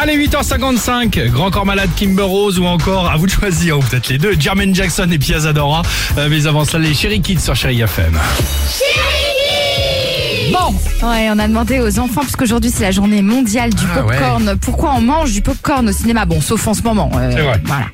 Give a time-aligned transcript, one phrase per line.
[0.00, 4.08] Allez, 8h55, Grand Corps Malade, Kimber Rose ou encore, à vous de choisir, ou peut-être
[4.08, 5.82] les deux, Jermaine Jackson et Pia Zadora.
[6.16, 8.16] Euh, mais avant cela, les Chéri Kids sur Chéri FM.
[10.52, 10.72] Bon,
[11.08, 14.94] ouais, on a demandé aux enfants, puisqu'aujourd'hui c'est la journée mondiale du Ah, popcorn, pourquoi
[14.96, 16.24] on mange du popcorn au cinéma?
[16.26, 17.10] Bon, sauf en ce moment.
[17.16, 17.60] euh, C'est vrai.
[17.64, 17.86] Voilà.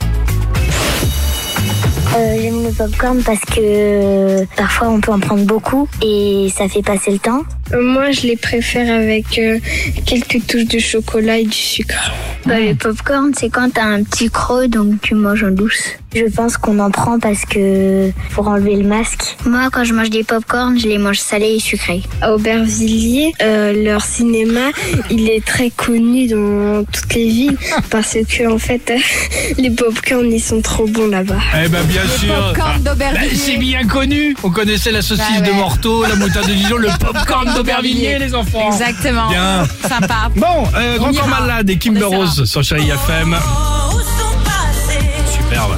[2.17, 6.83] Euh, J'aime le popcorn parce que parfois on peut en prendre beaucoup et ça fait
[6.83, 7.43] passer le temps.
[7.73, 9.59] Moi, je les préfère avec euh,
[10.05, 12.13] quelques touches de chocolat et du sucre.
[12.47, 15.83] Bah, le popcorn, c'est quand t'as un petit creux, donc tu manges en douce.
[16.15, 19.37] Je pense qu'on en prend parce que pour enlever le masque.
[19.47, 22.03] Moi, quand je mange des popcorn, je les mange salés et sucrés.
[22.21, 24.71] À Aubervilliers, euh, leur cinéma,
[25.11, 27.57] il est très connu dans toutes les villes
[27.91, 28.93] parce que en fait,
[29.59, 31.41] les popcorn ils sont trop bons là-bas.
[31.65, 32.35] Eh ben, bien Le sûr.
[32.35, 33.37] popcorn Bah, d'Aubervilliers.
[33.37, 34.37] c'est bien connu.
[34.43, 35.47] On connaissait la saucisse Bah ouais.
[35.49, 38.71] de Morteau, la moutarde de Dijon, le popcorn d'Aubervilliers, les enfants.
[38.73, 39.29] Exactement.
[39.29, 39.65] Bien.
[39.89, 40.31] Sympa.
[40.37, 41.29] Bon, euh, Grand Corps.
[41.29, 42.05] Malade et Kimber.
[42.05, 43.37] Rose sur Chéri FM.
[43.39, 45.01] Oh, où sont passées
[45.33, 45.77] Superbe.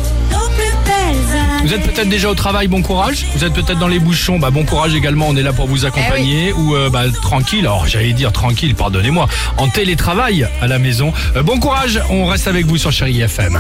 [1.62, 3.26] Vous êtes peut-être déjà au travail, bon courage.
[3.34, 5.26] Vous êtes peut-être dans les bouchons, bah bon courage également.
[5.28, 7.60] On est là pour vous accompagner ou euh, bah, tranquille.
[7.66, 9.26] Alors j'allais dire tranquille, pardonnez-moi.
[9.56, 11.12] En télétravail à la maison.
[11.34, 12.00] Euh, bon courage.
[12.08, 13.58] On reste avec vous sur Chéri FM.